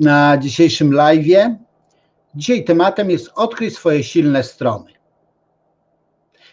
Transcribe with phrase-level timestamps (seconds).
[0.00, 1.56] na dzisiejszym live.
[2.34, 4.92] Dzisiaj tematem jest odkryj swoje silne strony.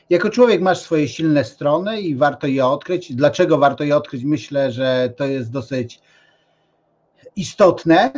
[0.09, 3.14] Jako człowiek masz swoje silne strony i warto je odkryć.
[3.14, 4.24] Dlaczego warto je odkryć?
[4.24, 6.02] Myślę, że to jest dosyć
[7.36, 8.12] istotne,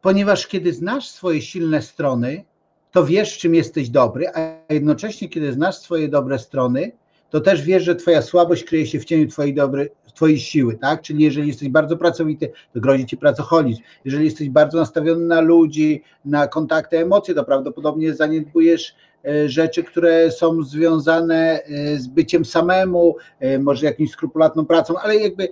[0.00, 2.44] ponieważ kiedy znasz swoje silne strony,
[2.92, 6.92] to wiesz, czym jesteś dobry, a jednocześnie, kiedy znasz swoje dobre strony,
[7.30, 11.02] to też wiesz, że Twoja słabość kryje się w cieniu Twojej, dobry, twojej siły, tak?
[11.02, 13.82] Czyli jeżeli jesteś bardzo pracowity, to grozi Ci pracoholizm.
[14.04, 18.94] Jeżeli jesteś bardzo nastawiony na ludzi, na kontakty, emocje, to prawdopodobnie zaniedbujesz
[19.24, 25.16] e, rzeczy, które są związane e, z byciem samemu, e, może jakąś skrupulatną pracą, ale
[25.16, 25.48] jakby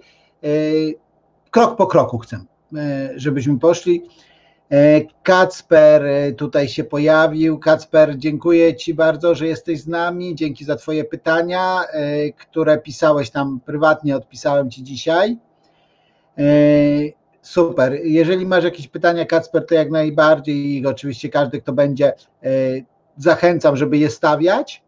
[1.51, 2.41] krok po kroku chcę,
[3.17, 4.03] żebyśmy poszli.
[4.71, 7.59] E, Kacper e, tutaj się pojawił.
[7.59, 10.35] Kacper, dziękuję Ci bardzo, że jesteś z nami.
[10.35, 15.37] Dzięki za Twoje pytania, e, które pisałeś tam prywatnie, odpisałem Ci dzisiaj.
[17.43, 17.99] Super.
[18.05, 22.13] Jeżeli masz jakieś pytania, Kacper, to jak najbardziej i oczywiście każdy, kto będzie,
[23.17, 24.83] zachęcam, żeby je stawiać.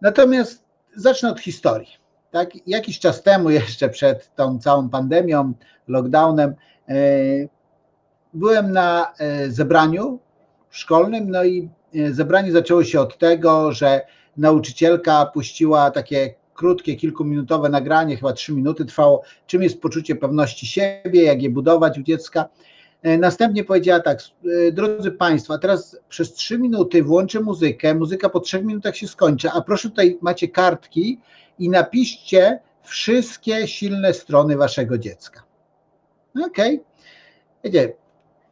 [0.00, 0.64] Natomiast
[0.96, 1.88] zacznę od historii.
[2.30, 5.52] Tak, jakiś czas temu, jeszcze przed tą całą pandemią,
[5.88, 6.54] lockdownem,
[8.38, 10.18] byłem na e, zebraniu
[10.70, 14.00] szkolnym, no i e, zebranie zaczęło się od tego, że
[14.36, 21.22] nauczycielka puściła takie krótkie, kilkuminutowe nagranie, chyba trzy minuty trwało, czym jest poczucie pewności siebie,
[21.22, 22.48] jak je budować u dziecka.
[23.02, 24.18] E, następnie powiedziała tak,
[24.72, 29.60] drodzy Państwo, teraz przez trzy minuty włączę muzykę, muzyka po trzech minutach się skończy, a
[29.60, 31.20] proszę tutaj macie kartki
[31.58, 35.42] i napiszcie wszystkie silne strony Waszego dziecka.
[36.46, 36.74] Okej.
[36.74, 36.84] Okay.
[37.64, 37.92] Wiecie,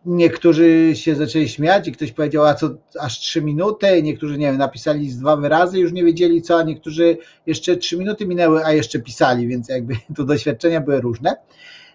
[0.06, 4.58] niektórzy się zaczęli śmiać i ktoś powiedział, a co aż trzy minuty, niektórzy nie wiem,
[4.58, 8.72] napisali z dwa wyrazy, już nie wiedzieli co, a niektórzy jeszcze trzy minuty minęły, a
[8.72, 11.36] jeszcze pisali, więc jakby tu doświadczenia były różne.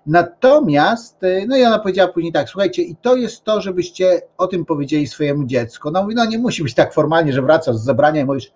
[0.05, 4.65] Natomiast, no i ona powiedziała później tak, słuchajcie, i to jest to, żebyście o tym
[4.65, 5.91] powiedzieli swojemu dziecku.
[5.91, 8.51] No mówi, no nie musi być tak formalnie, że wracasz z zebrania i mówisz,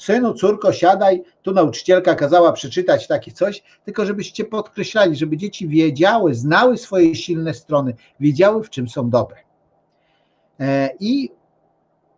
[0.00, 6.34] synu, córko, siadaj, tu nauczycielka kazała przeczytać takie coś, tylko żebyście podkreślali, żeby dzieci wiedziały,
[6.34, 9.36] znały swoje silne strony, wiedziały, w czym są dobre.
[10.60, 11.30] E, I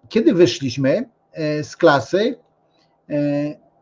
[0.08, 2.38] kiedy wyszliśmy e, z klasy,
[3.10, 3.14] e,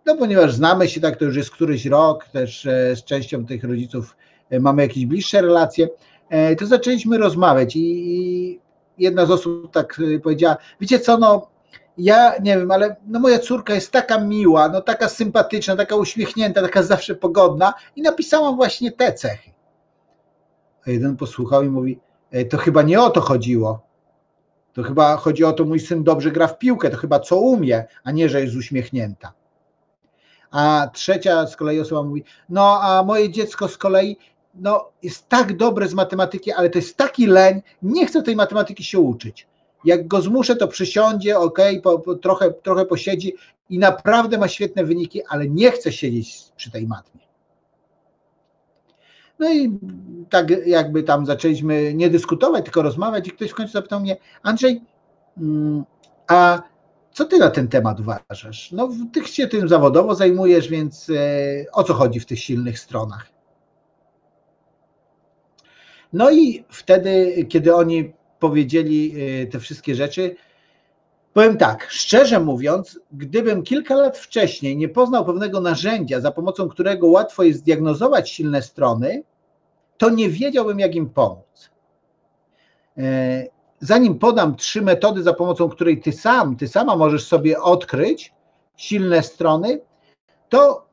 [0.07, 4.17] no ponieważ znamy się tak, to już jest któryś rok, też z częścią tych rodziców
[4.61, 5.89] mamy jakieś bliższe relacje,
[6.59, 8.61] to zaczęliśmy rozmawiać i
[8.99, 11.51] jedna z osób tak powiedziała, wiecie co, no
[12.01, 16.63] ja nie wiem, ale no moja córka jest taka miła, no taka sympatyczna, taka uśmiechnięta,
[16.63, 19.51] taka zawsze pogodna i napisałam właśnie te cechy.
[20.87, 22.01] A jeden posłuchał i mówi,
[22.31, 23.81] e, to chyba nie o to chodziło.
[24.73, 27.85] To chyba chodzi o to, mój syn dobrze gra w piłkę, to chyba co umie,
[28.05, 29.33] a nie, że jest uśmiechnięta.
[30.51, 34.17] A trzecia z kolei osoba mówi, no a moje dziecko z kolei
[34.55, 38.85] no, jest tak dobre z matematyki, ale to jest taki leń, nie chce tej matematyki
[38.85, 39.50] się uczyć.
[39.85, 43.35] Jak go zmuszę, to przysiądzie, ok, po, po, trochę, trochę posiedzi
[43.71, 47.21] i naprawdę ma świetne wyniki, ale nie chce siedzieć przy tej matmie.
[49.39, 49.79] No i
[50.31, 54.83] tak jakby tam zaczęliśmy nie dyskutować, tylko rozmawiać i ktoś w końcu zapytał mnie, Andrzej,
[55.39, 55.85] mm,
[56.29, 56.63] a
[57.13, 58.73] co ty na ten temat uważasz?
[58.73, 61.15] No ty się tym zawodowo zajmujesz, więc e,
[61.73, 63.27] o co chodzi w tych silnych stronach?
[66.13, 69.13] No i wtedy, kiedy oni powiedzieli
[69.43, 70.37] y, te wszystkie rzeczy.
[71.33, 77.07] Powiem tak, szczerze mówiąc, gdybym kilka lat wcześniej nie poznał pewnego narzędzia, za pomocą którego
[77.07, 79.23] łatwo jest diagnozować silne strony,
[79.99, 81.71] to nie wiedziałbym, jak im pomóc.
[82.99, 83.47] E,
[83.81, 88.33] zanim podam trzy metody, za pomocą której ty sam, ty sama możesz sobie odkryć
[88.77, 89.81] silne strony,
[90.49, 90.87] to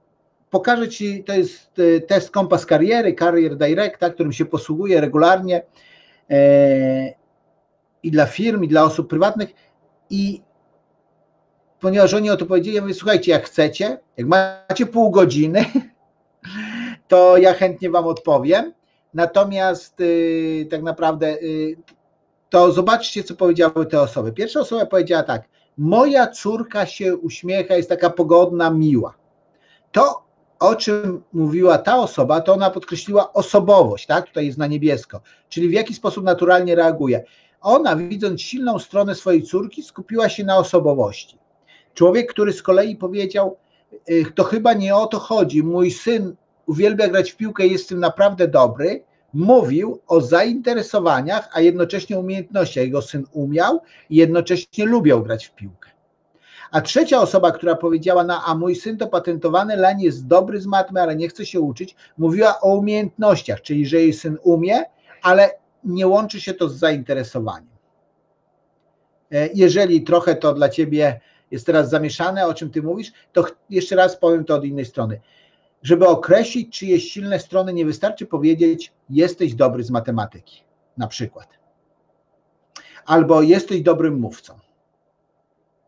[0.50, 5.64] pokażę Ci, to jest e, test kompas kariery, Career Directa, którym się posługuję regularnie.
[8.04, 9.50] I dla firm, i dla osób prywatnych.
[10.10, 10.42] I
[11.80, 15.66] ponieważ oni o to powiedzieli, ja mówię, słuchajcie, jak chcecie, jak macie pół godziny,
[17.08, 18.74] to ja chętnie Wam odpowiem.
[19.14, 21.78] Natomiast yy, tak naprawdę yy,
[22.50, 24.32] to zobaczcie, co powiedziały te osoby.
[24.32, 29.14] Pierwsza osoba powiedziała tak: Moja córka się uśmiecha, jest taka pogodna, miła.
[29.92, 30.24] To,
[30.60, 34.26] o czym mówiła ta osoba, to ona podkreśliła osobowość, tak?
[34.28, 37.24] Tutaj jest na niebiesko, czyli w jaki sposób naturalnie reaguje.
[37.62, 41.38] Ona, widząc silną stronę swojej córki, skupiła się na osobowości.
[41.94, 43.58] Człowiek, który z kolei powiedział,
[44.36, 48.48] to chyba nie o to chodzi, mój syn uwielbia grać w piłkę, jest tym naprawdę
[48.48, 52.84] dobry, mówił o zainteresowaniach, a jednocześnie umiejętnościach.
[52.84, 55.90] Jego syn umiał i jednocześnie lubiał grać w piłkę.
[56.72, 60.66] A trzecia osoba, która powiedziała, no, a mój syn to patentowany leń jest dobry z
[60.66, 64.84] matmy, ale nie chce się uczyć, mówiła o umiejętnościach, czyli że jej syn umie,
[65.22, 65.52] ale
[65.88, 67.78] nie łączy się to z zainteresowaniem.
[69.32, 71.20] E, jeżeli trochę to dla ciebie
[71.52, 75.22] jest teraz zamieszane, o czym ty mówisz, to jeszcze raz powiem to od innej strony.
[75.84, 80.64] Żeby określić czyjeś silne strony, nie wystarczy powiedzieć, jesteś dobry z matematyki,
[80.98, 81.48] na przykład.
[83.06, 84.60] Albo jesteś dobrym mówcą.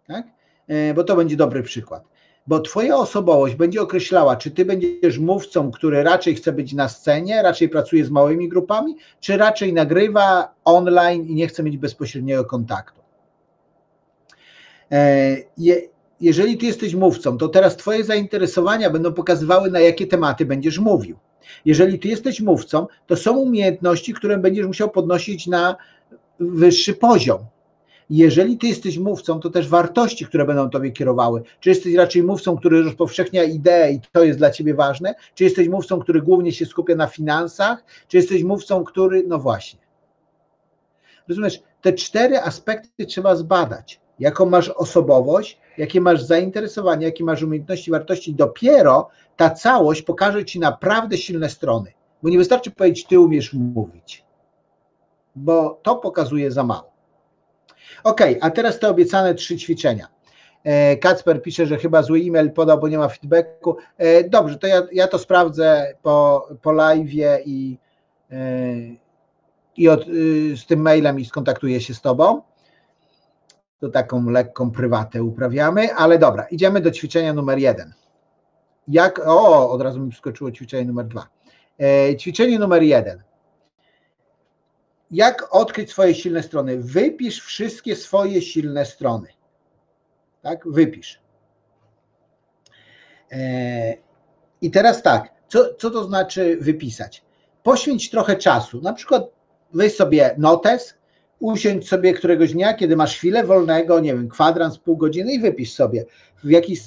[0.08, 0.28] Tak?
[0.68, 2.04] E, bo to będzie dobry przykład.
[2.50, 7.42] Bo Twoja osobowość będzie określała, czy Ty będziesz mówcą, który raczej chce być na scenie,
[7.42, 13.02] raczej pracuje z małymi grupami, czy raczej nagrywa online i nie chce mieć bezpośredniego kontaktu.
[14.92, 15.38] E,
[16.22, 21.18] jeżeli Ty jesteś mówcą, to teraz Twoje zainteresowania będą pokazywały, na jakie tematy będziesz mówił.
[21.66, 25.76] Jeżeli Ty jesteś mówcą, to są umiejętności, które będziesz musiał podnosić na
[26.40, 27.40] wyższy poziom
[28.10, 31.44] jeżeli ty jesteś mówcą, to też wartości, które będą tobie kierowały.
[31.60, 35.16] Czy jesteś raczej mówcą, który rozpowszechnia ideę i to jest dla ciebie ważne?
[35.36, 37.84] Czy jesteś mówcą, który głównie się skupia na finansach?
[38.08, 39.80] Czy jesteś mówcą, który, no właśnie.
[41.28, 44.02] Rozumiesz, te cztery aspekty trzeba zbadać.
[44.20, 48.34] Jaką masz osobowość, jakie masz zainteresowanie, jakie masz umiejętności, wartości.
[48.34, 51.92] Dopiero ta całość pokaże ci naprawdę silne strony.
[52.24, 54.26] Bo nie wystarczy powiedzieć, ty umiesz mówić,
[55.36, 56.89] bo to pokazuje za mało.
[58.04, 60.08] Ok, a teraz te obiecane trzy ćwiczenia.
[60.64, 63.78] E, Kacper pisze, że chyba zły e-mail podał, bo nie ma feedbacku.
[63.98, 67.14] E, dobrze, to ja, ja to sprawdzę po, po live
[67.46, 67.78] i,
[68.32, 68.38] e,
[69.78, 70.06] i od,
[70.56, 72.42] z tym mailem i skontaktuję się z Tobą.
[73.80, 77.94] To taką lekką prywatę uprawiamy, ale dobra, idziemy do ćwiczenia numer jeden.
[78.88, 81.28] Jak, o, od razu mi wskoczyło ćwiczenie numer dwa.
[82.18, 83.29] Ćwiczenie numer jeden
[85.12, 86.78] jak odkryć swoje silne strony?
[86.78, 89.28] Wypisz wszystkie swoje silne strony.
[90.42, 91.20] Tak, wypisz.
[93.32, 93.94] E,
[94.62, 97.24] I teraz tak, co, co to znaczy wypisać?
[97.64, 98.82] Poświęć trochę czasu.
[98.82, 99.24] Na przykład
[99.74, 100.94] weź sobie notes,
[101.40, 105.74] usiądź sobie któregoś dnia, kiedy masz chwilę wolnego, nie wiem, kwadrans, pół godziny i wypisz
[105.74, 106.06] sobie
[106.44, 106.80] w jakiś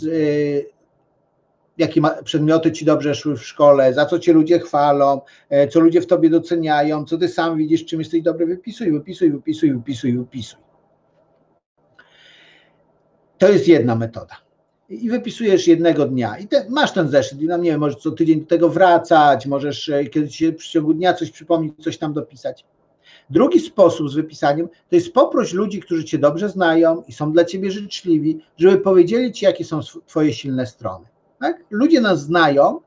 [1.78, 5.20] jakie przedmioty ci dobrze szły w szkole, za co cię ludzie chwalą,
[5.50, 9.30] e, co ludzie w tobie doceniają, co ty sam widzisz, czym jesteś dobry, wypisuj, wypisuj,
[9.30, 10.60] wypisuj, wypisuj, wypisuj.
[13.38, 14.36] To jest jedna metoda.
[14.88, 16.38] I wypisujesz jednego dnia.
[16.38, 19.46] I te, masz ten zeszyt, i no nie wiem, możesz co tydzień do tego wracać,
[19.46, 22.64] możesz e, kiedyś się w ciągu dnia coś przypomnieć, coś tam dopisać.
[23.30, 27.44] Drugi sposób z wypisaniem to jest poproś ludzi, którzy cię dobrze znają i są dla
[27.44, 31.11] ciebie życzliwi, żeby powiedzieli ci, jakie są twoje silne strony.
[31.42, 31.64] Tak?
[31.70, 32.80] Ludzie nas znają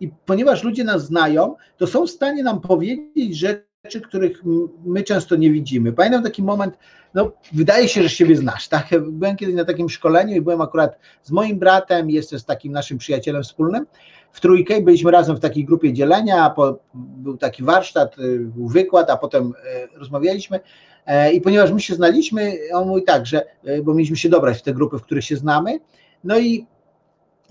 [0.00, 4.42] i ponieważ ludzie nas znają, to są w stanie nam powiedzieć rzeczy, których
[4.84, 5.92] my często nie widzimy.
[5.92, 6.78] Pamiętam taki moment,
[7.14, 8.88] no wydaje się, że siebie znasz, tak?
[9.12, 12.98] Byłem kiedyś na takim szkoleniu i byłem akurat z moim bratem, jeszcze z takim naszym
[12.98, 13.86] przyjacielem wspólnym,
[14.32, 19.10] w trójkę byliśmy razem w takiej grupie dzielenia, po, był taki warsztat, y, był wykład,
[19.10, 19.52] a potem
[19.94, 20.60] y, rozmawialiśmy
[21.06, 24.58] e, i ponieważ my się znaliśmy, on mówi tak, że, y, bo mieliśmy się dobrać
[24.58, 25.80] w te grupy, w których się znamy,
[26.24, 26.66] no i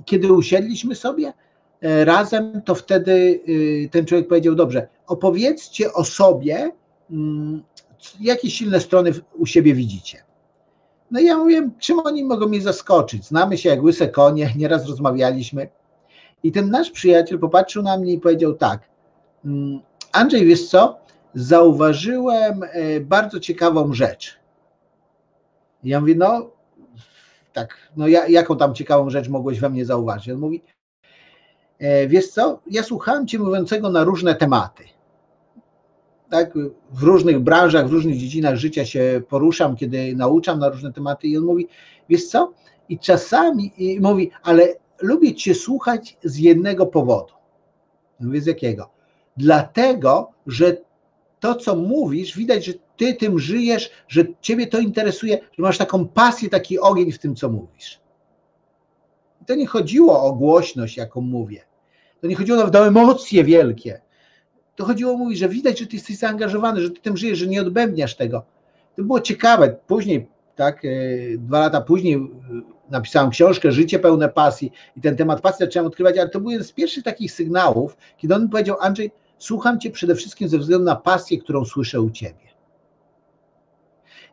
[0.05, 1.33] kiedy usiedliśmy sobie
[1.81, 3.39] e, razem, to wtedy
[3.85, 6.71] e, ten człowiek powiedział: Dobrze, opowiedzcie o sobie,
[7.11, 7.63] mm,
[8.19, 10.23] jakie silne strony u siebie widzicie.
[11.11, 13.25] No i ja mówię, czym oni mogą mnie zaskoczyć?
[13.25, 15.69] Znamy się jak łyse konie, nieraz rozmawialiśmy.
[16.43, 18.81] I ten nasz przyjaciel popatrzył na mnie i powiedział tak,
[19.45, 19.79] mm,
[20.11, 20.97] Andrzej, wiesz co,
[21.33, 24.39] zauważyłem e, bardzo ciekawą rzecz.
[25.83, 26.51] ja mówię, no
[27.59, 30.29] tak, no ja, jaką tam ciekawą rzecz mogłeś we mnie zauważyć?
[30.29, 30.61] On mówi,
[31.79, 34.83] e, wiesz co, ja słuchałem Cię mówiącego na różne tematy.
[36.29, 36.53] Tak,
[36.91, 41.37] w różnych branżach, w różnych dziedzinach życia się poruszam, kiedy nauczam na różne tematy i
[41.37, 41.67] on mówi,
[42.09, 42.53] wiesz co,
[42.89, 44.67] i czasami i mówi, ale
[45.01, 47.33] lubię Cię słuchać z jednego powodu.
[48.19, 48.89] Mówię, z jakiego?
[49.37, 50.77] Dlatego, że
[51.39, 56.07] to, co mówisz, widać, że ty tym żyjesz, że ciebie to interesuje, że masz taką
[56.07, 57.99] pasję, taki ogień w tym, co mówisz.
[59.41, 61.61] I to nie chodziło o głośność, jaką mówię.
[62.21, 64.01] To nie chodziło nawet o emocje wielkie.
[64.75, 67.47] To chodziło o mówić, że widać, że ty jesteś zaangażowany, że ty tym żyjesz, że
[67.47, 68.45] nie odbębniasz tego.
[68.95, 69.75] To było ciekawe.
[69.87, 70.89] Później, tak, e,
[71.37, 72.19] dwa lata później e,
[72.89, 76.67] napisałem książkę Życie pełne pasji i ten temat pasji zacząłem odkrywać, ale to był jeden
[76.67, 80.85] z pierwszych takich sygnałów, kiedy on mi powiedział, Andrzej, słucham Cię przede wszystkim ze względu
[80.85, 82.49] na pasję, którą słyszę u Ciebie.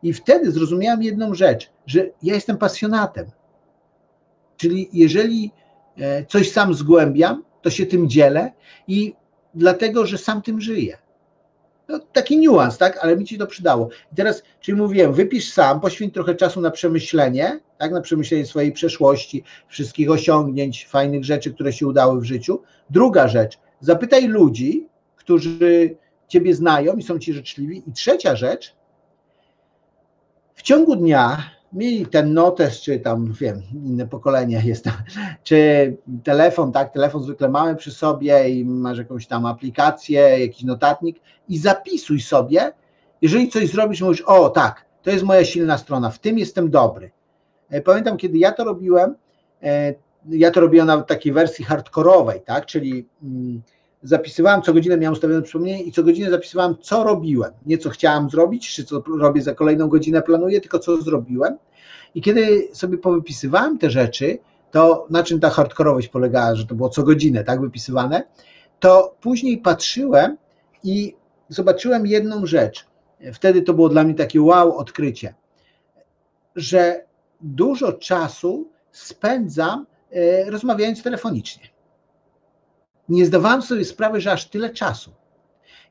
[0.02, 3.26] I wtedy zrozumiałem jedną rzecz, że ja jestem pasjonatem.
[4.56, 5.52] Czyli jeżeli
[5.98, 8.52] e, coś sam zgłębiam, to się tym dzielę
[8.88, 9.14] i
[9.54, 10.98] dlatego, że sam tym żyję.
[11.88, 13.88] No, taki niuans, tak, ale mi ci to przydało.
[14.12, 18.72] I teraz, czyli mówiłem, wypisz sam, poświęć trochę czasu na przemyślenie, tak, na przemyślenie swojej
[18.72, 22.62] przeszłości, wszystkich osiągnięć, fajnych rzeczy, które się udały w życiu.
[22.90, 24.88] Druga rzecz, zapytaj ludzi,
[25.26, 25.96] którzy
[26.28, 27.82] ciebie znają i są ci życzliwi.
[27.86, 28.74] I trzecia rzecz,
[30.54, 34.94] w ciągu dnia mieli ten notes, czy tam wiem, inne pokolenie jest tam,
[35.42, 41.20] czy telefon, tak, telefon zwykle mamy przy sobie i masz jakąś tam aplikację, jakiś notatnik
[41.48, 42.72] i zapisuj sobie,
[43.22, 47.10] jeżeli coś zrobisz, mówisz, o tak, to jest moja silna strona, w tym jestem dobry.
[47.70, 49.14] E, pamiętam, kiedy ja to robiłem,
[49.62, 49.94] e,
[50.30, 53.62] ja to robiłem nawet w takiej wersji hardkorowej, tak, czyli mm,
[54.02, 57.52] zapisywałem co godzinę, miałem ustawione przypomnienie i co godzinę zapisywałem, co robiłem.
[57.66, 61.58] Nie co chciałem zrobić, czy co robię za kolejną godzinę, planuję, tylko co zrobiłem.
[62.14, 64.38] I kiedy sobie powypisywałem te rzeczy,
[64.70, 68.24] to na czym ta hardkorowość polegała, że to było co godzinę, tak, wypisywane,
[68.80, 70.36] to później patrzyłem
[70.84, 71.16] i
[71.48, 72.86] zobaczyłem jedną rzecz.
[73.32, 75.34] Wtedy to było dla mnie takie wow odkrycie,
[76.56, 77.04] że
[77.40, 81.75] dużo czasu spędzam e, rozmawiając telefonicznie
[83.08, 85.10] nie zdawałem sobie sprawy, że aż tyle czasu.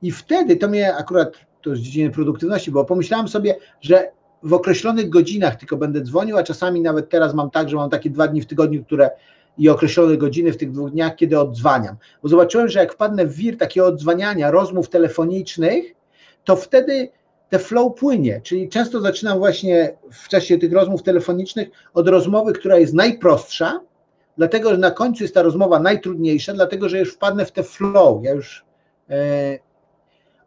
[0.01, 4.11] I wtedy to mnie akurat, to z dziedziny produktywności, bo pomyślałem sobie, że
[4.43, 8.09] w określonych godzinach tylko będę dzwonił, a czasami nawet teraz mam tak, że mam takie
[8.09, 9.09] dwa dni w tygodniu, które
[9.57, 11.95] i określone godziny w tych dwóch dniach, kiedy odzwaniam.
[12.23, 15.85] Bo zobaczyłem, że jak wpadnę w wir takiego odzwaniania, rozmów telefonicznych,
[16.43, 17.09] to wtedy
[17.49, 22.77] te flow płynie, czyli często zaczynam właśnie w czasie tych rozmów telefonicznych od rozmowy, która
[22.77, 23.79] jest najprostsza,
[24.37, 28.23] dlatego że na końcu jest ta rozmowa najtrudniejsza, dlatego że już wpadnę w te flow,
[28.23, 28.65] ja już
[29.09, 29.59] e,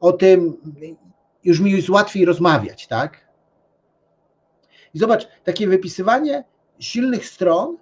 [0.00, 0.56] o tym,
[1.44, 3.28] już mi jest łatwiej rozmawiać, tak?
[4.94, 6.44] I zobacz, takie wypisywanie
[6.78, 7.76] silnych stron,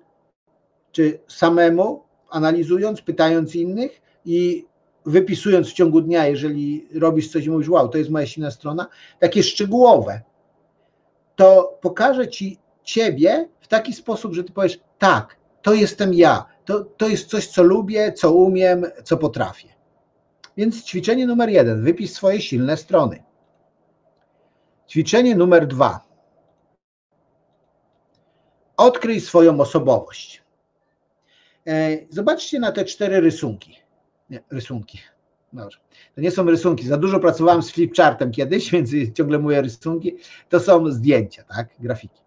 [0.92, 4.66] czy samemu, analizując, pytając innych i
[5.06, 8.86] wypisując w ciągu dnia, jeżeli robisz coś i mówisz, wow, to jest moja silna strona,
[9.18, 10.20] takie szczegółowe,
[11.36, 15.36] to pokaże ci ciebie w taki sposób, że ty powiesz, tak,
[15.66, 16.44] to jestem ja.
[16.64, 19.68] To, to jest coś, co lubię, co umiem, co potrafię.
[20.56, 23.22] Więc ćwiczenie numer jeden, wypisz swoje silne strony.
[24.88, 26.00] Ćwiczenie numer dwa.
[28.76, 30.42] Odkryj swoją osobowość.
[31.66, 33.76] E, zobaczcie na te cztery rysunki.
[34.30, 34.98] Nie, rysunki.
[35.52, 35.78] Dobrze.
[36.14, 36.86] To nie są rysunki.
[36.86, 40.16] Za dużo pracowałem z flipchartem kiedyś, więc ciągle mówię rysunki.
[40.48, 41.68] To są zdjęcia, tak?
[41.78, 42.25] Grafiki.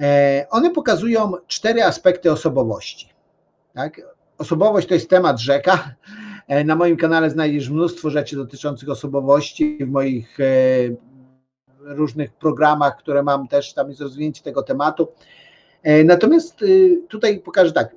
[0.00, 3.08] E, one pokazują cztery aspekty osobowości.
[3.74, 4.00] Tak?
[4.38, 5.94] Osobowość to jest temat rzeka.
[6.48, 9.78] E, na moim kanale znajdziesz mnóstwo rzeczy dotyczących osobowości.
[9.80, 10.44] W moich e,
[11.80, 15.08] różnych programach, które mam też, tam jest rozwinięcie tego tematu.
[16.04, 16.64] Natomiast
[17.08, 17.96] tutaj pokażę tak,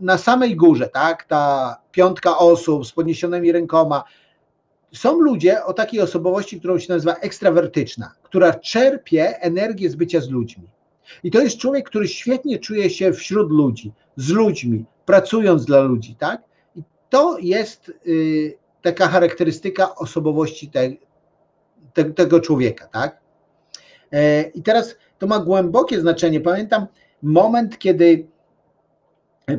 [0.00, 4.04] na samej górze, tak, ta piątka osób z podniesionymi rękoma,
[4.92, 10.28] są ludzie o takiej osobowości, którą się nazywa ekstrawertyczna, która czerpie energię z bycia z
[10.28, 10.68] ludźmi.
[11.24, 16.14] I to jest człowiek, który świetnie czuje się wśród ludzi, z ludźmi, pracując dla ludzi,
[16.18, 16.42] tak?
[16.76, 20.90] I to jest y, taka charakterystyka osobowości te,
[21.92, 23.20] te, tego człowieka, tak?
[24.12, 26.40] E, I teraz to ma głębokie znaczenie.
[26.40, 26.86] Pamiętam
[27.22, 28.26] moment, kiedy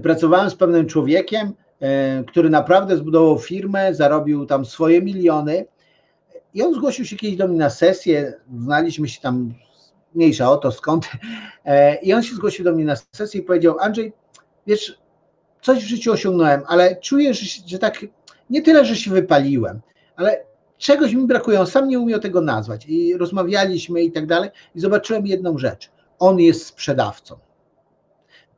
[0.03, 5.65] pracowałem z pewnym człowiekiem, e, który naprawdę zbudował firmę, zarobił tam swoje miliony.
[6.53, 9.53] I on zgłosił się kiedyś do mnie na sesję, znaliśmy się tam
[10.16, 11.10] mniejsza o to skąd.
[11.66, 14.13] E, I on się zgłosił do mnie na sesję i powiedział: Andrzej,
[14.68, 15.00] wiesz,
[15.62, 18.06] coś w życiu osiągnąłem, ale czuję, że, że tak
[18.50, 19.82] nie tyle, że się wypaliłem,
[20.16, 20.46] ale
[20.78, 21.60] czegoś mi brakuje.
[21.60, 22.86] On sam nie umiał tego nazwać.
[22.88, 24.50] I rozmawialiśmy i tak dalej.
[24.75, 25.92] I zobaczyłem jedną rzecz.
[26.20, 27.39] On jest sprzedawcą.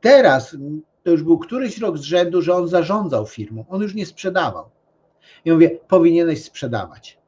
[0.00, 0.56] Teraz
[1.02, 3.64] to już był któryś rok z rzędu, że on zarządzał firmą.
[3.68, 4.64] On już nie sprzedawał.
[5.44, 7.18] I mówię, powinieneś sprzedawać.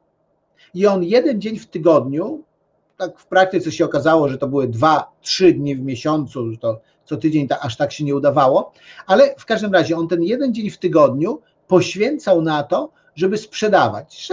[0.73, 2.43] I on jeden dzień w tygodniu
[2.97, 6.81] tak w praktyce się okazało, że to były dwa, trzy dni w miesiącu, że to
[7.05, 8.71] co tydzień ta, aż tak się nie udawało,
[9.07, 14.29] ale w każdym razie on ten jeden dzień w tygodniu poświęcał na to, żeby sprzedawać.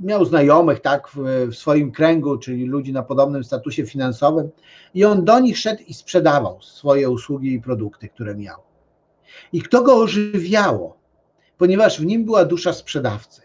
[0.00, 1.16] Miał znajomych tak w,
[1.50, 4.50] w, swoim kręgu, czyli ludzi na podobnym statusie finansowym
[4.94, 8.56] i on do nich szedł i sprzedawał swoje usługi i produkty, które miał.
[9.52, 10.96] I kto go ożywiało?
[11.58, 13.42] Ponieważ w nim była dusza sprzedawcy.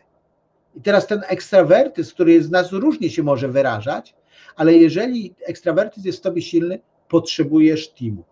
[0.75, 4.15] I teraz ten ekstrawertyzm, który z nas różnie się może wyrażać,
[4.55, 8.23] ale jeżeli ekstrawertyzm jest w tobie silny, potrzebujesz teamu.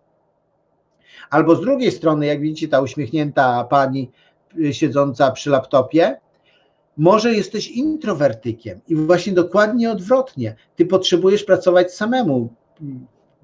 [1.30, 4.10] Albo z drugiej strony, jak widzicie, ta uśmiechnięta pani
[4.58, 6.20] y, siedząca przy laptopie,
[6.96, 10.56] może jesteś introwertykiem i właśnie dokładnie odwrotnie.
[10.76, 12.48] Ty potrzebujesz pracować samemu.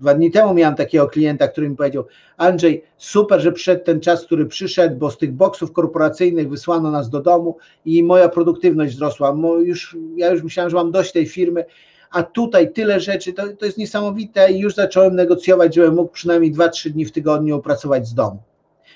[0.01, 2.05] Dwa dni temu miałem takiego klienta, który mi powiedział:
[2.37, 7.11] Andrzej, super, że przyszedł ten czas, który przyszedł, bo z tych boksów korporacyjnych wysłano nas
[7.11, 9.37] do domu i moja produktywność wzrosła.
[9.65, 11.65] Już, ja już myślałem, że mam dość tej firmy
[12.11, 16.55] a tutaj tyle rzeczy, to, to jest niesamowite i już zacząłem negocjować, żebym mógł przynajmniej
[16.55, 18.43] 2-3 dni w tygodniu pracować z domu.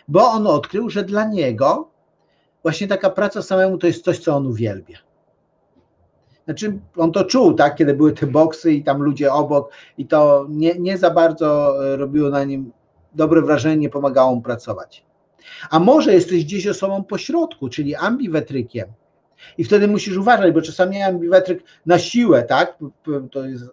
[0.09, 1.89] Bo on odkrył, że dla niego
[2.63, 4.99] właśnie taka praca samemu to jest coś, co on uwielbia.
[6.45, 10.47] Znaczy, on to czuł, tak, kiedy były te boksy i tam ludzie obok, i to
[10.49, 12.73] nie, nie za bardzo robiło na nim
[13.15, 15.05] dobre wrażenie, nie pomagało mu pracować.
[15.71, 18.89] A może jesteś gdzieś osobą pośrodku, czyli ambiwetrykiem.
[19.59, 22.79] I wtedy musisz uważać, bo czasami ambiwetryk na siłę, tak?
[23.31, 23.65] To jest,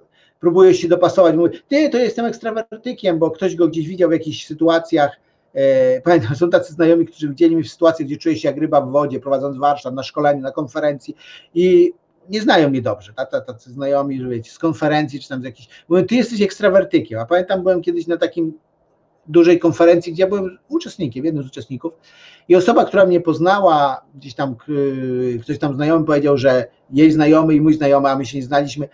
[0.82, 5.20] się dopasować, mówi, ty, to jestem ekstrawertykiem, bo ktoś go gdzieś widział w jakichś sytuacjach.
[5.54, 8.82] E, pamiętam, są tacy znajomi, którzy widzieli mnie w sytuacji, gdzie czuję się jak ryba
[8.82, 11.16] w wodzie, prowadząc warsztat, na szkoleniu, na konferencji
[11.56, 11.94] i
[12.30, 13.14] nie znają mnie dobrze,
[13.48, 17.26] tacy znajomi, że wiecie, z konferencji czy tam z jakichś, mówią, ty jesteś ekstrawertykiem, a
[17.26, 18.54] pamiętam, byłem kiedyś na takim
[19.28, 21.94] dużej konferencji, gdzie ja byłem uczestnikiem, jednym z uczestników
[22.48, 24.56] i osoba, która mnie poznała, gdzieś tam
[25.42, 28.90] ktoś tam znajomy powiedział, że jej znajomy i mój znajomy, a my się nie znaliśmy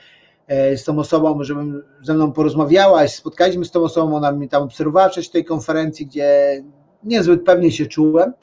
[0.48, 4.64] e, z tą osobą, żebym ze mną porozmawiała, spotkaliśmy z tą osobą, ona mnie tam
[4.64, 6.64] obserwowała w tej konferencji, gdzie
[7.04, 8.34] niezbyt pewnie się czułem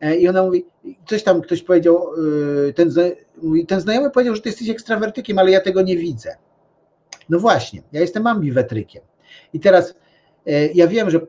[0.00, 0.64] e, i ona mówi,
[1.06, 2.08] coś tam ktoś powiedział,
[2.68, 2.90] e, ten,
[3.68, 6.36] ten znajomy powiedział, że ty jesteś ekstrawertykiem, ale ja tego nie widzę.
[7.28, 9.02] No właśnie, ja jestem ambiwetrykiem.
[9.52, 9.94] I teraz
[10.74, 11.20] ja wiem, że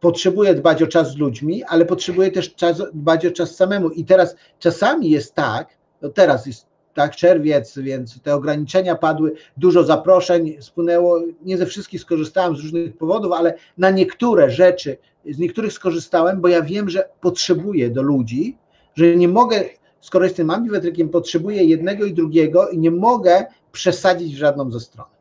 [0.00, 3.90] potrzebuję dbać o czas z ludźmi, ale potrzebuję też czas, dbać o czas samemu.
[3.90, 5.68] I teraz czasami jest tak,
[6.02, 12.00] no teraz jest tak, czerwiec, więc te ograniczenia padły, dużo zaproszeń spłynęło, nie ze wszystkich
[12.00, 14.96] skorzystałem z różnych powodów, ale na niektóre rzeczy,
[15.30, 18.56] z niektórych skorzystałem, bo ja wiem, że potrzebuję do ludzi,
[18.94, 19.64] że nie mogę,
[20.00, 25.15] skoro jestem ambiwetrykiem, potrzebuję jednego i drugiego i nie mogę przesadzić w żadną ze stron.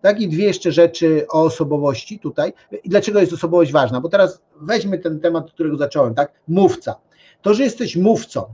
[0.00, 2.52] Tak i dwie jeszcze rzeczy o osobowości tutaj.
[2.84, 4.00] I dlaczego jest osobowość ważna?
[4.00, 6.32] Bo teraz weźmy ten temat, od którego zacząłem, tak?
[6.48, 6.94] Mówca.
[7.42, 8.44] To, że jesteś mówcą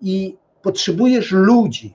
[0.00, 1.94] i potrzebujesz ludzi,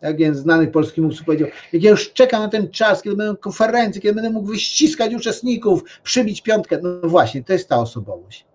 [0.00, 3.36] jak jeden znany polski mówca powiedział, jak ja już czekam na ten czas, kiedy będą
[3.36, 6.78] konferencje, kiedy będę mógł wyściskać uczestników, przybić piątkę.
[6.82, 8.46] No właśnie, to jest ta osobowość.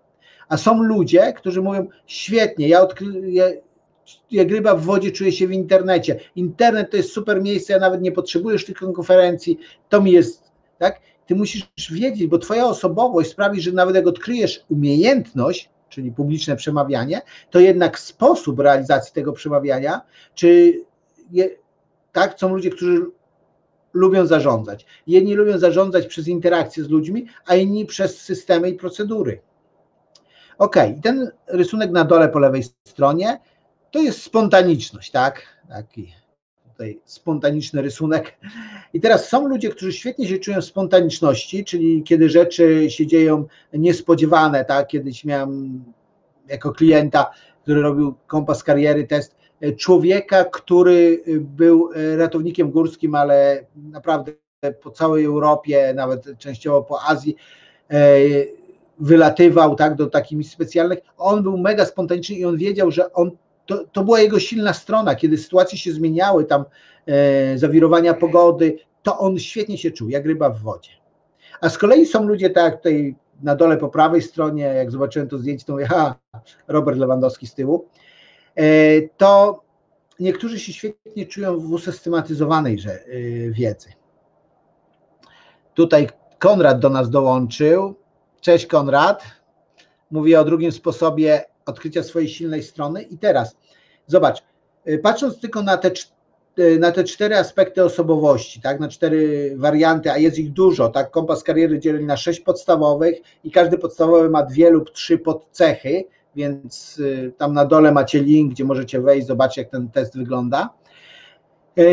[0.49, 3.45] A są ludzie, którzy mówią, świetnie, ja, odkry, ja
[4.31, 6.19] jak ryba w wodzie czuję się w internecie.
[6.35, 10.99] Internet to jest super miejsce, ja nawet nie potrzebujesz tych konferencji, to mi jest, tak?
[11.25, 17.21] Ty musisz wiedzieć, bo twoja osobowość sprawi, że nawet jak odkryjesz umiejętność, czyli publiczne przemawianie,
[17.49, 20.01] to jednak sposób realizacji tego przemawiania,
[20.35, 20.73] czy
[21.31, 21.49] je,
[22.11, 23.05] tak, są ludzie, którzy
[23.93, 24.85] lubią zarządzać.
[25.07, 29.41] Jedni lubią zarządzać przez interakcje z ludźmi, a inni przez systemy i procedury.
[30.57, 33.39] Ok, ten rysunek na dole po lewej stronie
[33.91, 35.41] to jest spontaniczność, tak?
[35.69, 36.13] Taki
[36.71, 38.37] tutaj spontaniczny rysunek.
[38.93, 43.45] I teraz są ludzie, którzy świetnie się czują w spontaniczności, czyli kiedy rzeczy się dzieją
[43.73, 44.87] niespodziewane, tak?
[44.87, 45.83] Kiedyś miałem
[46.47, 47.31] jako klienta,
[47.63, 49.35] który robił kompas kariery, test
[49.77, 54.31] człowieka, który był ratownikiem górskim, ale naprawdę
[54.83, 57.35] po całej Europie, nawet częściowo po Azji,
[57.91, 58.15] e,
[58.99, 60.99] wylatywał tak, do takich specjalnych.
[61.17, 63.31] On był mega spontaniczny i on wiedział, że on
[63.69, 66.65] to, to była jego silna strona, kiedy sytuacje się zmieniały, tam
[67.05, 70.91] e, zawirowania pogody, to on świetnie się czuł, jak ryba w wodzie.
[71.61, 75.27] A z kolei są ludzie, tak jak tutaj na dole po prawej stronie, jak zobaczyłem
[75.27, 76.15] to zdjęcie, to mówię, ha,
[76.67, 77.85] Robert Lewandowski z tyłu,
[78.55, 78.63] e,
[79.17, 79.63] to
[80.19, 83.05] niektórzy się świetnie czują w usystematyzowanej że, e,
[83.51, 83.89] wiedzy.
[85.73, 86.07] Tutaj
[86.39, 87.95] Konrad do nas dołączył.
[88.41, 89.23] Cześć Konrad.
[90.11, 93.01] Mówię o drugim sposobie odkrycia swojej silnej strony.
[93.01, 93.55] I teraz
[94.07, 94.43] zobacz,
[94.87, 95.91] y, patrząc tylko na te,
[96.59, 101.11] y, na te cztery aspekty osobowości, tak, na cztery warianty, a jest ich dużo, tak,
[101.11, 106.03] kompas kariery dzieli na sześć podstawowych i każdy podstawowy ma dwie lub trzy podcechy,
[106.35, 110.69] więc y, tam na dole macie link, gdzie możecie wejść, zobaczyć jak ten test wygląda.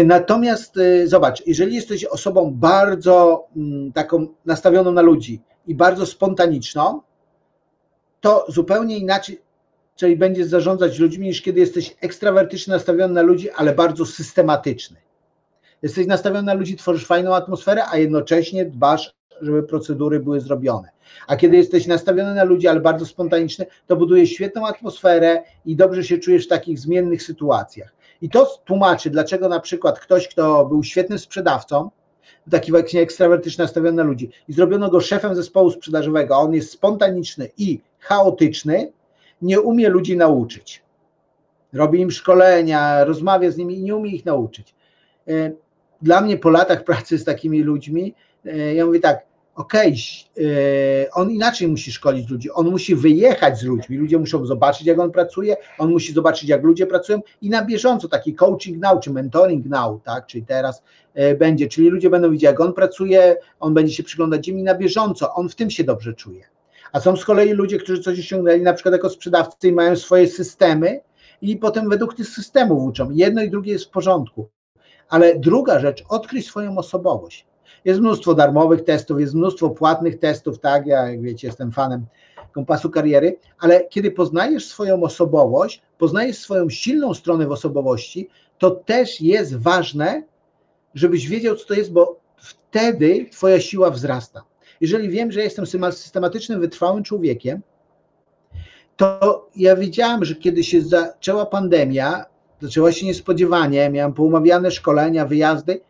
[0.04, 7.00] Natomiast zobacz, jeżeli jesteś osobą bardzo mm, taką nastawioną na ludzi i bardzo spontaniczną,
[8.20, 9.40] to zupełnie inaczej,
[9.96, 14.96] czyli będziesz zarządzać ludźmi, niż kiedy jesteś ekstrawertycznie nastawiony na ludzi, ale bardzo systematyczny.
[15.82, 20.88] Jesteś nastawiony na ludzi, tworzysz fajną atmosferę, a jednocześnie dbasz, żeby procedury były zrobione.
[21.26, 26.04] A kiedy jesteś nastawiony na ludzi, ale bardzo spontaniczny, to budujesz świetną atmosferę i dobrze
[26.04, 27.94] się czujesz w takich zmiennych sytuacjach.
[28.22, 31.90] I to tłumaczy, dlaczego na przykład ktoś, kto był świetnym sprzedawcą,
[32.50, 36.72] taki właśnie ekstrawertycznie nastawiony na ludzi i zrobiono go szefem zespołu sprzedażowego, a on jest
[36.72, 38.92] spontaniczny i chaotyczny,
[39.42, 40.82] nie umie ludzi nauczyć.
[41.72, 44.74] Robi im szkolenia, rozmawia z nimi i nie umie ich nauczyć.
[45.28, 45.50] E,
[46.02, 49.94] dla mnie po latach pracy z takimi ludźmi, e, ja mówię tak, okej,
[50.34, 54.86] okay, e, on inaczej musi szkolić ludzi, on musi wyjechać z ludźmi, ludzie muszą zobaczyć,
[54.86, 59.00] jak on pracuje, on musi zobaczyć, jak ludzie pracują i na bieżąco taki coaching now,
[59.00, 60.82] czy mentoring now, tak, czyli teraz
[61.38, 64.74] będzie, czyli ludzie będą widzieć, jak on pracuje, on będzie się przyglądać im i na
[64.74, 66.55] bieżąco, on w tym się dobrze czuje.
[66.92, 70.28] A są z kolei ludzie, którzy coś osiągnęli na przykład jako sprzedawcy i mają swoje
[70.28, 71.00] systemy
[71.42, 73.10] i potem według tych systemów uczą.
[73.10, 74.48] Jedno i drugie jest w porządku.
[75.08, 77.46] Ale druga rzecz, odkryj swoją osobowość.
[77.84, 82.06] Jest mnóstwo darmowych testów, jest mnóstwo płatnych testów, tak, ja jak wiecie jestem fanem
[82.52, 89.20] kompasu kariery, ale kiedy poznajesz swoją osobowość, poznajesz swoją silną stronę w osobowości, to też
[89.20, 90.22] jest ważne,
[90.94, 94.42] żebyś wiedział, co to jest, bo wtedy twoja siła wzrasta.
[94.80, 97.62] Jeżeli wiem, że jestem systematycznym, wytrwałym człowiekiem,
[98.96, 102.24] to ja wiedziałem, że kiedy się zaczęła pandemia,
[102.60, 105.80] zaczęła się niespodziewanie, miałem poumawiane szkolenia, wyjazdy,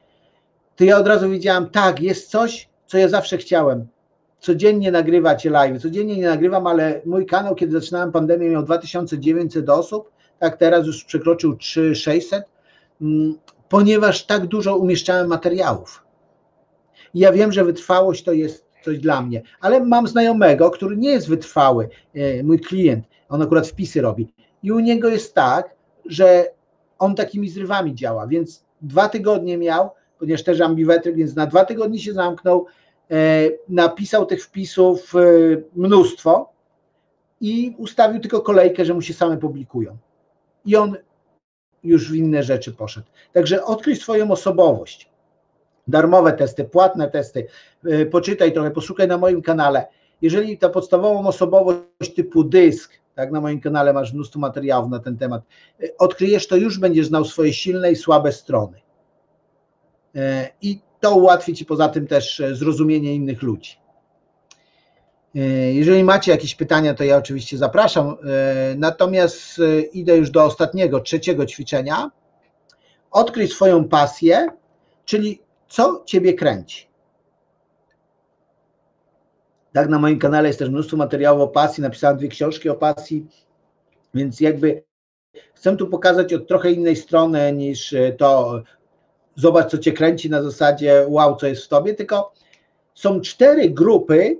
[0.77, 3.87] to ja od razu wiedziałam, tak, jest coś, co ja zawsze chciałem.
[4.41, 10.11] Codziennie nagrywać live, codziennie nie nagrywam, ale mój kanał, kiedy zaczynałem pandemię, miał 2900 osób,
[10.39, 12.45] tak teraz już przekroczył 3600,
[13.01, 16.05] mm, ponieważ tak dużo umieszczałem materiałów.
[17.15, 21.29] Ja wiem, że wytrwałość to jest coś dla mnie, ale mam znajomego, który nie jest
[21.29, 24.29] wytrwały, e, mój klient, on akurat wpisy robi
[24.63, 26.51] i u niego jest tak, że
[26.99, 31.99] on takimi zrywami działa, więc dwa tygodnie miał, ponieważ też ambiwetryk, więc na dwa tygodnie
[31.99, 32.67] się zamknął,
[33.11, 33.17] e,
[33.69, 35.21] napisał tych wpisów e,
[35.77, 36.53] mnóstwo
[37.41, 39.97] i ustawił tylko kolejkę, że mu się same publikują.
[40.65, 40.97] I on
[41.85, 43.07] już w inne rzeczy poszedł.
[43.33, 45.11] Także odkryj swoją osobowość.
[45.89, 47.47] Darmowe testy, płatne testy,
[47.85, 49.87] e, poczytaj trochę, poszukaj na moim kanale.
[50.23, 55.17] Jeżeli ta podstawową osobowość typu dysk, tak, na moim kanale masz mnóstwo materiałów na ten
[55.17, 55.43] temat,
[55.99, 58.81] odkryjesz, to już będziesz znał swoje silne i słabe strony.
[60.15, 63.77] E, i to ułatwi Ci poza tym też zrozumienie innych ludzi.
[65.73, 68.17] Jeżeli macie jakieś pytania, to ja oczywiście zapraszam.
[68.77, 69.61] Natomiast
[69.93, 72.11] idę już do ostatniego, trzeciego ćwiczenia.
[73.11, 74.49] Odkryj swoją pasję,
[75.05, 76.87] czyli co Ciebie kręci.
[79.73, 81.83] Tak, na moim kanale jest też mnóstwo materiałów o pasji.
[81.83, 83.27] Napisałem dwie książki o pasji,
[84.15, 84.83] więc jakby
[85.55, 88.63] chcę tu pokazać od trochę innej strony niż to
[89.35, 92.33] zobacz, co cię kręci na zasadzie wow, co jest w tobie, tylko
[92.95, 94.39] są cztery grupy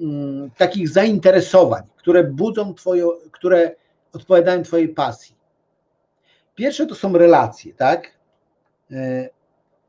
[0.00, 3.74] mm, takich zainteresowań, które budzą twoją, które
[4.12, 5.36] odpowiadają twojej pasji.
[6.54, 8.12] Pierwsze to są relacje, tak?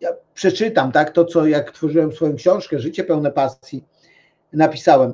[0.01, 3.83] Ja przeczytam, tak, to co jak tworzyłem swoją książkę Życie pełne pasji,
[4.53, 5.13] napisałem.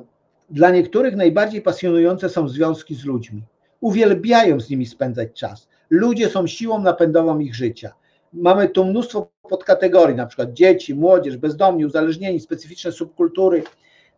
[0.50, 3.42] Dla niektórych najbardziej pasjonujące są związki z ludźmi.
[3.80, 5.68] Uwielbiają z nimi spędzać czas.
[5.90, 7.92] Ludzie są siłą napędową ich życia
[8.32, 13.62] mamy tu mnóstwo podkategorii, na przykład dzieci, młodzież, bezdomni, uzależnieni, specyficzne subkultury.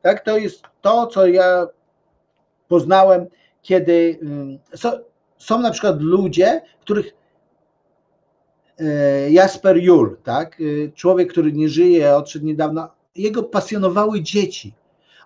[0.02, 1.66] Tak, to jest to, co ja
[2.68, 3.26] poznałem,
[3.62, 4.90] kiedy mm, są,
[5.38, 7.12] są na przykład ludzie, których
[9.30, 14.74] Jasper Jul, tak, e, człowiek, który nie żyje, odszedł niedawno, jego pasjonowały dzieci.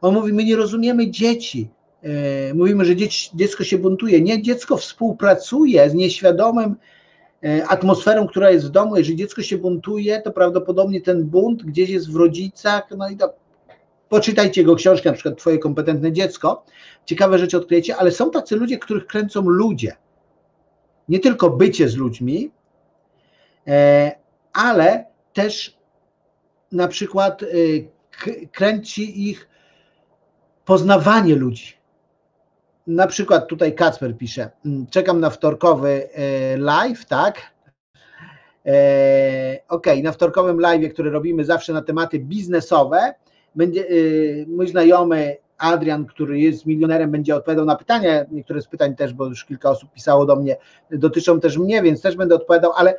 [0.01, 1.69] On mówi, my nie rozumiemy dzieci.
[2.03, 2.97] E, mówimy, że
[3.35, 4.21] dziecko się buntuje.
[4.21, 6.77] Nie, dziecko współpracuje z nieświadomym
[7.45, 8.97] E, atmosferą, która jest w domu.
[8.97, 12.83] Jeżeli dziecko się buntuje, to prawdopodobnie ten bunt gdzieś jest w rodzicach.
[12.99, 13.35] No i to,
[14.09, 16.65] poczytajcie jego książkę, na przykład Twoje kompetentne dziecko.
[17.05, 19.97] Ciekawe rzeczy odkryjecie, ale są tacy ludzie, których kręcą ludzie.
[21.09, 22.64] Nie tylko bycie z ludźmi, e,
[24.53, 25.79] ale też
[26.73, 27.47] na przykład e,
[28.53, 29.49] kręci ich
[30.65, 31.85] poznawanie ludzi
[32.87, 37.55] na przykład tutaj Kacper pisze, mm, czekam na wtorkowy e, live, tak?
[38.67, 43.15] E, ok, na wtorkowym live, który robimy zawsze na tematy biznesowe,
[43.55, 43.93] będzie e,
[44.47, 48.25] mój znajomy Adrian, który jest milionerem, będzie odpowiadał na pytania.
[48.31, 50.57] Niektóre z pytań też, bo już kilka osób pisało do mnie,
[50.91, 52.95] dotyczą też mnie, więc też będę odpowiadał, ale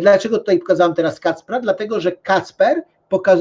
[0.00, 1.60] dlaczego tutaj pokazałem teraz Kacpra?
[1.60, 3.40] Dlatego, że Kacper pokaz...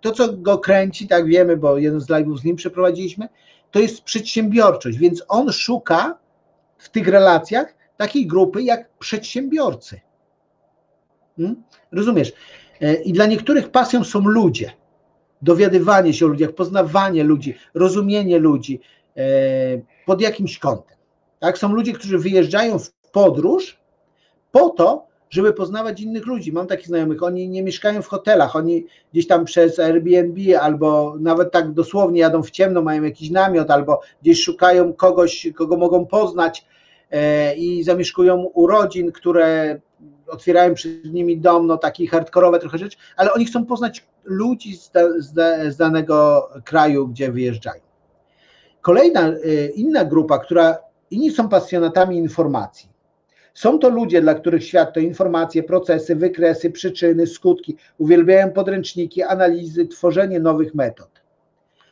[0.00, 3.28] to, co go kręci, tak wiemy, bo jeden z live'ów z nim przeprowadziliśmy,
[3.70, 6.18] to jest przedsiębiorczość, więc on szuka
[6.78, 10.00] w tych relacjach takiej grupy jak przedsiębiorcy.
[11.36, 11.62] Hmm?
[11.92, 12.32] Rozumiesz?
[12.80, 14.72] E, I dla niektórych pasją są ludzie.
[15.42, 18.80] Dowiadywanie się o ludziach, poznawanie ludzi, rozumienie ludzi
[19.16, 19.22] e,
[20.06, 20.96] pod jakimś kątem.
[21.40, 21.58] Tak?
[21.58, 23.78] Są ludzie, którzy wyjeżdżają w podróż
[24.52, 26.52] po to, żeby poznawać innych ludzi.
[26.52, 31.52] Mam takich znajomych, oni nie mieszkają w hotelach, oni gdzieś tam przez Airbnb albo nawet
[31.52, 36.66] tak dosłownie jadą w ciemno, mają jakiś namiot albo gdzieś szukają kogoś, kogo mogą poznać
[37.56, 39.80] i zamieszkują u rodzin, które
[40.28, 44.92] otwierają przed nimi dom, no taki hardkorowe trochę rzeczy, ale oni chcą poznać ludzi z,
[45.18, 45.34] z,
[45.74, 47.82] z danego kraju, gdzie wyjeżdżają.
[48.80, 50.78] Kolejna, e, inna grupa, która
[51.10, 52.92] inni są pasjonatami informacji.
[53.54, 57.76] Są to ludzie, dla których świat to informacje, procesy, wykresy, przyczyny, skutki.
[57.98, 61.22] Uwielbiają podręczniki, analizy, tworzenie nowych metod.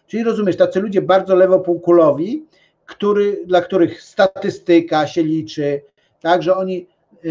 [0.06, 2.46] Czyli rozumiesz, tacy ludzie bardzo lewopółkulowi,
[2.90, 5.82] który, dla których statystyka się liczy,
[6.20, 6.86] tak, że oni,
[7.24, 7.28] e,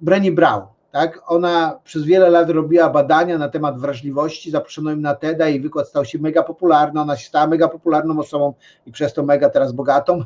[0.00, 1.22] Brenny Brown, Tak?
[1.26, 5.88] Ona przez wiele lat robiła badania na temat wrażliwości, zaproszono ją na TEDa i wykład
[5.88, 8.54] stał się mega popularny, ona się stała mega popularną osobą
[8.86, 10.24] i przez to mega teraz bogatą,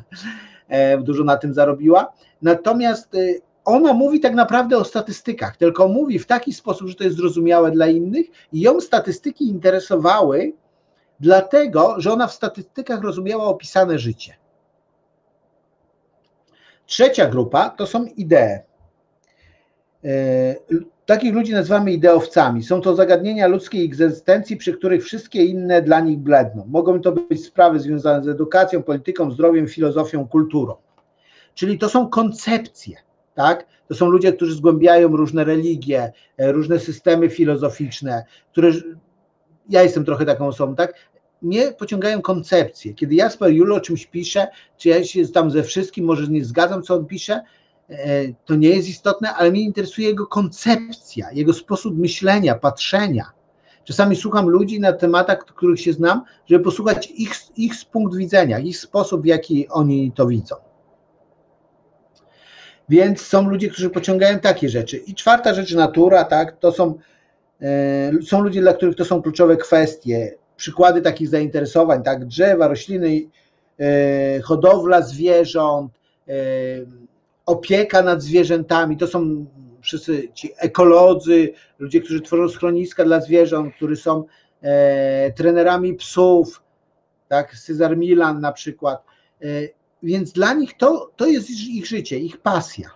[0.67, 2.13] e, dużo na tym zarobiła.
[2.41, 3.19] Natomiast e,
[3.65, 7.71] ona mówi tak naprawdę o statystykach, tylko mówi w taki sposób, że to jest zrozumiałe
[7.71, 10.53] dla innych i ją statystyki interesowały,
[11.19, 14.44] dlatego, że ona w statystykach rozumiała opisane życie.
[16.85, 18.59] Trzecia grupa to są idee.
[20.03, 20.55] E,
[21.05, 22.63] takich ludzi nazywamy ideowcami.
[22.63, 26.65] Są to zagadnienia ludzkiej egzystencji, przy których wszystkie inne dla nich bledną.
[26.67, 30.75] Mogą to być sprawy związane z edukacją, polityką, zdrowiem, filozofią, kulturą.
[31.53, 32.97] Czyli to są koncepcje,
[33.35, 33.65] tak?
[33.87, 38.71] To są ludzie, którzy zgłębiają różne religie, e, różne systemy filozoficzne, które
[39.69, 40.93] ja jestem trochę taką osobą, tak?
[41.41, 42.93] Mnie pociągają koncepcje.
[42.93, 46.83] Kiedy Jasper Julo o czymś pisze, czy ja się tam ze wszystkim może nie zgadzam,
[46.83, 47.41] co on pisze,
[47.89, 53.31] E, to nie jest istotne, ale mnie interesuje jego koncepcja, jego sposób myślenia, patrzenia.
[53.83, 58.77] Czasami słucham ludzi na tematach, których się znam, żeby posłuchać ich, ich punkt widzenia, ich
[58.77, 60.55] sposób, w jaki oni to widzą.
[62.89, 64.97] Więc są ludzie, którzy pociągają takie rzeczy.
[64.97, 66.93] I czwarta rzecz, natura, tak, to są,
[67.61, 70.35] e, są ludzie, dla których to są kluczowe kwestie.
[70.57, 73.21] Przykłady takich zainteresowań, tak, drzewa, rośliny,
[73.79, 75.91] e, hodowla zwierząt,
[77.45, 79.45] opieka nad zwierzętami, to są
[79.85, 84.23] wszyscy ci ekolodzy, ludzie, którzy tworzą schroniska dla zwierząt, którzy są
[84.61, 86.63] e, trenerami psów,
[87.27, 89.03] tak, Cezar Milan na przykład.
[89.41, 89.45] E,
[90.03, 92.89] więc dla nich to, to jest ich życie, ich pasja.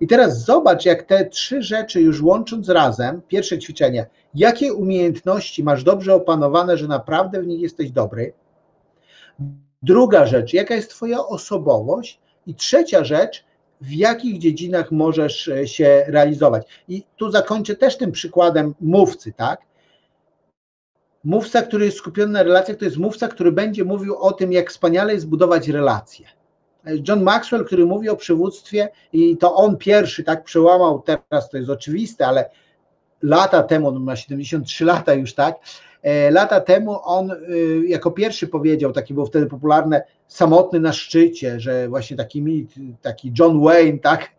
[0.00, 5.84] I teraz zobacz, jak te trzy rzeczy już łącząc razem, pierwsze ćwiczenie, jakie umiejętności masz
[5.84, 8.32] dobrze opanowane, że naprawdę w nich jesteś dobry.
[9.82, 13.44] Druga rzecz, jaka jest Twoja osobowość, i trzecia rzecz,
[13.80, 16.66] w jakich dziedzinach możesz e, się realizować.
[16.88, 19.60] I tu zakończę też tym przykładem mówcy, tak?
[21.24, 24.70] Mówca, który jest skupiony na relacjach, to jest mówca, który będzie mówił o tym, jak
[24.70, 26.26] wspaniale jest budować relacje.
[27.08, 31.70] John Maxwell, który mówi o przywództwie, i to on pierwszy tak przełamał, teraz to jest
[31.70, 32.50] oczywiste, ale
[33.22, 35.56] lata temu, on ma 73 lata już, tak?
[36.02, 41.60] E, lata temu on y, jako pierwszy powiedział, taki było wtedy popularne, samotny na szczycie,
[41.60, 44.30] że właśnie taki mit, taki John Wayne, tak,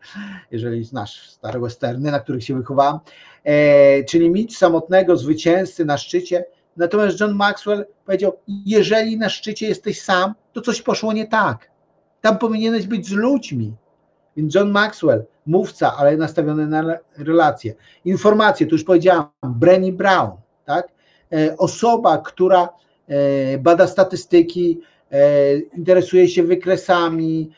[0.51, 2.99] jeżeli znasz stare westerny, na których się wychowałem,
[3.43, 6.45] e, czyli mit samotnego zwycięzcy na szczycie.
[6.77, 11.76] Natomiast John Maxwell powiedział, jeżeli na szczycie jesteś sam, to coś poszło nie tak.
[12.21, 13.73] Tam powinieneś być z ludźmi.
[14.37, 17.73] Więc John Maxwell, mówca, ale nastawiony na relacje.
[18.05, 20.31] Informacje, tu już powiedziałam, Brenny Brown,
[20.65, 20.87] tak?
[21.33, 22.69] E, osoba, która
[23.07, 27.51] e, bada statystyki, e, interesuje się wykresami,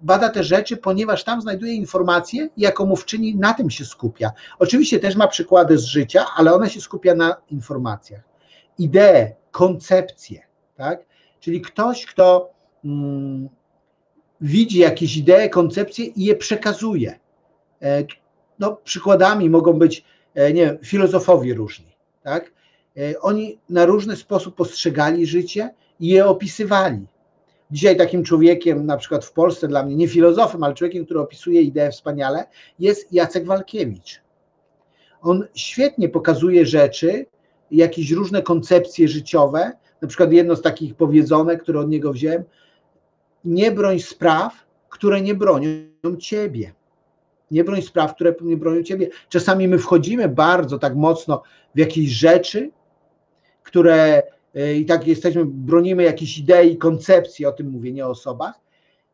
[0.00, 4.32] bada te rzeczy, ponieważ tam znajduje informacje i jako mówczyni na tym się skupia.
[4.58, 8.22] Oczywiście też ma przykłady z życia, ale ona się skupia na informacjach.
[8.78, 10.42] Idee, koncepcje,
[10.76, 11.04] tak?
[11.40, 12.50] Czyli ktoś, kto
[12.84, 13.48] mm,
[14.40, 17.18] widzi jakieś idee, koncepcje i je przekazuje.
[18.58, 20.04] No, przykładami mogą być,
[20.36, 22.52] nie wiem, filozofowie różni, tak?
[22.96, 27.06] E, oni na różny sposób postrzegali życie i je opisywali.
[27.70, 31.62] Dzisiaj takim człowiekiem, na przykład w Polsce, dla mnie nie filozofem, ale człowiekiem, który opisuje
[31.62, 32.44] ideę wspaniale,
[32.78, 34.20] jest Jacek Walkiewicz.
[35.22, 37.26] On świetnie pokazuje rzeczy,
[37.70, 39.72] jakieś różne koncepcje życiowe.
[40.02, 42.44] Na przykład jedno z takich powiedzonek, które od niego wziąłem,
[43.44, 46.72] nie broń spraw, które nie bronią ciebie.
[47.50, 49.08] Nie broń spraw, które nie bronią ciebie.
[49.28, 51.42] Czasami my wchodzimy bardzo tak mocno
[51.74, 52.70] w jakieś rzeczy,
[53.62, 54.22] które
[54.54, 58.54] e, i tak jesteśmy, bronimy jakiejś idei, koncepcji, o tym mówię, nie o osobach,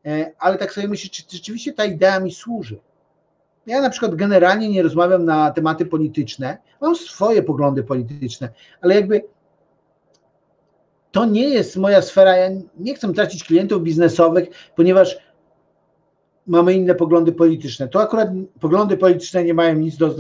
[0.06, 2.78] e, ale tak sobie myślę, czy rzeczywiście ta idea mi służy.
[3.66, 8.48] Ja na przykład generalnie nie rozmawiam na tematy polityczne, mam swoje poglądy polityczne,
[8.80, 9.24] ale jakby
[11.12, 15.18] to nie jest moja sfera, ja nie chcę tracić klientów biznesowych, ponieważ
[16.46, 17.88] mamy inne poglądy polityczne.
[17.88, 18.28] To akurat
[18.60, 20.14] poglądy polityczne nie mają nic do,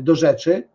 [0.00, 0.68] do rzeczy,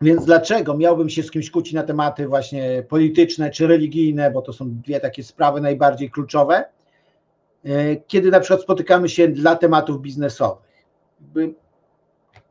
[0.00, 4.52] więc dlaczego miałbym się z kimś kłócić na tematy właśnie polityczne czy religijne, bo to
[4.52, 6.64] są dwie takie sprawy najbardziej kluczowe,
[7.64, 10.68] e, kiedy na przykład spotykamy się dla tematów biznesowych?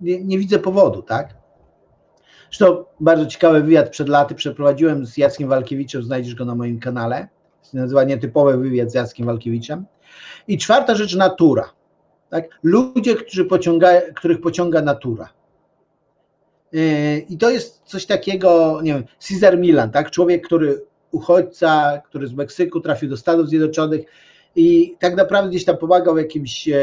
[0.02, 1.37] Nie, nie widzę powodu, tak?
[2.52, 7.28] Zresztą bardzo ciekawy wywiad przed laty przeprowadziłem z Jackiem Walkiewiczem, znajdziesz go na moim kanale.
[7.72, 9.86] To nazywa nietypowy wywiad z Jackiem Walkiewiczem.
[10.48, 11.70] I czwarta rzecz, natura.
[12.30, 12.46] Tak?
[12.64, 15.30] Ludzie, którzy pociąga, których pociąga natura.
[16.72, 20.12] Yy, I to jest coś takiego, nie wiem, Cesar Milan, tak?
[20.12, 20.82] Człowiek, który
[21.12, 24.06] uchodźca, który z Meksyku trafił do Stanów Zjednoczonych
[24.56, 26.78] i tak naprawdę gdzieś tam pomagał w jakimś e,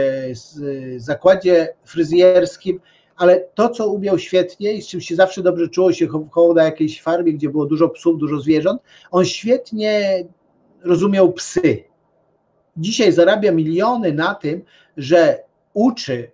[0.96, 2.80] zakładzie fryzjerskim,
[3.16, 6.64] ale to, co umiał świetnie i z czym się zawsze dobrze czuło, się chował na
[6.64, 10.24] jakiejś farmie, gdzie było dużo psów, dużo zwierząt, on świetnie
[10.82, 11.84] rozumiał psy.
[12.76, 14.62] Dzisiaj zarabia miliony na tym,
[14.96, 15.38] że
[15.74, 16.30] uczy,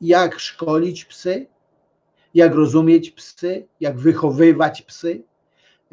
[0.00, 1.46] jak szkolić psy,
[2.34, 5.22] jak rozumieć psy, jak wychowywać psy.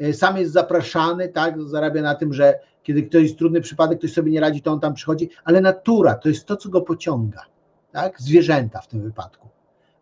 [0.00, 4.12] E, sam jest zapraszany, tak, zarabia na tym, że kiedy ktoś jest trudny przypadek, ktoś
[4.12, 7.42] sobie nie radzi, to on tam przychodzi, ale natura to jest to, co go pociąga,
[7.92, 9.48] tak, zwierzęta w tym wypadku.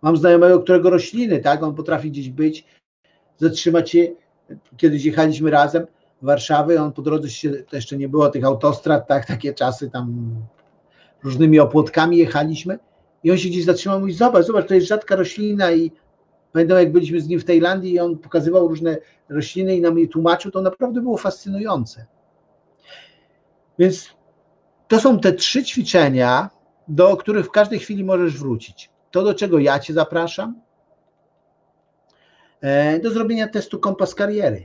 [0.03, 2.65] Mam znajomego, którego rośliny, tak, on potrafi gdzieś być,
[3.39, 4.09] zatrzymać się,
[4.77, 5.87] kiedyś jechaliśmy razem
[6.23, 10.35] Warszawy, on po drodze się, to jeszcze nie było tych autostrad, tak, takie czasy tam
[11.23, 12.79] różnymi opłotkami jechaliśmy
[13.25, 15.93] i on się gdzieś zatrzymał i zobacz, zobacz, to jest rzadka roślina i
[16.53, 20.09] pamiętam jak byliśmy z nim w Tajlandii i on pokazywał różne rośliny i nam je
[20.09, 22.07] tłumaczył, to naprawdę było fascynujące.
[23.79, 24.11] Więc
[24.89, 26.51] to są te trzy ćwiczenia,
[26.89, 28.90] do których w każdej chwili możesz wrócić.
[29.11, 30.61] To, do czego ja Cię zapraszam,
[32.61, 34.65] e, do zrobienia testu kompas kariery.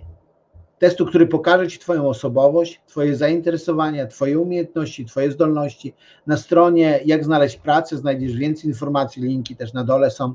[0.79, 5.93] Testu, który pokaże Ci Twoją osobowość, Twoje zainteresowania, Twoje umiejętności, Twoje zdolności.
[6.27, 10.34] Na stronie Jak znaleźć pracę znajdziesz więcej informacji, linki też na dole są.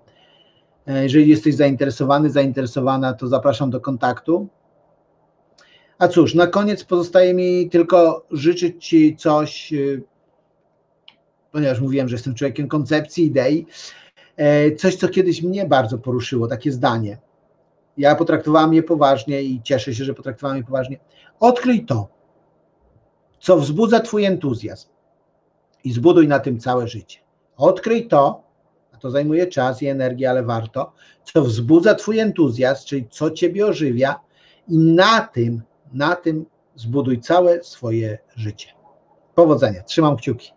[0.86, 4.48] E, jeżeli jesteś zainteresowany, zainteresowana, to zapraszam do kontaktu.
[5.98, 10.02] A cóż, na koniec pozostaje mi tylko życzyć Ci coś, y,
[11.52, 13.66] ponieważ mówiłem, że jestem człowiekiem koncepcji, idei,
[14.36, 17.18] e, coś, co kiedyś mnie bardzo poruszyło, takie zdanie.
[17.96, 20.98] Ja potraktowałem je poważnie i cieszę się, że potraktowałem je poważnie.
[21.40, 22.08] Odkryj to,
[23.40, 24.88] co wzbudza Twój entuzjazm
[25.84, 27.18] i zbuduj na tym całe życie.
[27.56, 28.42] Odkryj to,
[28.92, 30.92] a to zajmuje czas i energię, ale warto,
[31.24, 34.20] co wzbudza Twój entuzjazm, czyli co Ciebie ożywia
[34.68, 38.68] i na tym na tym zbuduj całe swoje życie.
[39.34, 40.52] Powodzenia, trzymam kciuki.